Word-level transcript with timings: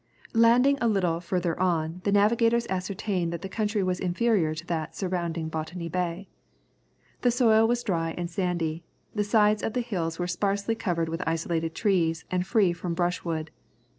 ]Landing 0.33 0.79
a 0.81 0.87
little 0.87 1.19
further 1.19 1.59
on, 1.59 2.01
the 2.05 2.11
navigators 2.11 2.65
ascertained 2.71 3.31
that 3.31 3.43
the 3.43 3.47
country 3.47 3.83
was 3.83 3.99
inferior 3.99 4.55
to 4.55 4.65
that 4.65 4.95
surrounding 4.95 5.47
Botany 5.47 5.89
Bay. 5.89 6.27
The 7.21 7.29
soil 7.29 7.67
was 7.67 7.83
dry 7.83 8.15
and 8.17 8.27
sandy, 8.27 8.83
the 9.13 9.23
sides 9.23 9.61
of 9.61 9.73
the 9.73 9.81
hills 9.81 10.17
were 10.17 10.25
sparsely 10.25 10.73
covered 10.73 11.07
with 11.07 11.21
isolated 11.27 11.75
trees 11.75 12.25
and 12.31 12.47
free 12.47 12.73
from 12.73 12.95
brush 12.95 13.23
wood. 13.23 13.51